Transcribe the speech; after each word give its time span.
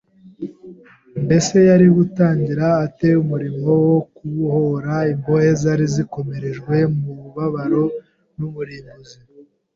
Mbese 1.23 1.55
yari 1.69 1.87
gutangira 1.97 2.65
ate 2.85 3.09
umurimo 3.23 3.67
wo 3.87 3.97
kubohora 4.15 4.95
imbohe 5.13 5.49
zari 5.61 5.85
zikomerejwe 5.95 6.75
mu 7.01 7.11
mubabaro 7.21 7.83
n’umurimbuzi. 8.37 9.17